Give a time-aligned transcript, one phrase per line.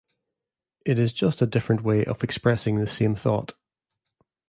[0.83, 3.53] It is just a different way of expressing the same thought.